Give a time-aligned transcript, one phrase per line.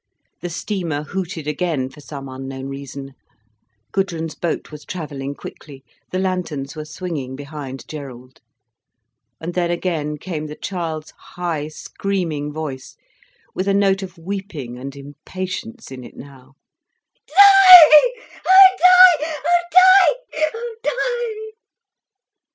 [0.41, 3.13] The steamer hooted again, for some unknown reason.
[3.91, 8.39] Gudrun's boat was travelling quickly, the lanterns were swinging behind Gerald.
[9.39, 12.97] And then again came the child's high, screaming voice,
[13.53, 16.55] with a note of weeping and impatience in it now:
[17.27, 18.01] "Di—Oh
[19.19, 21.53] Di—Oh Di—Di—!"